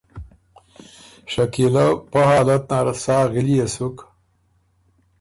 [1.31, 3.97] شکیلۀ پا حالت نر سا غِليې سُک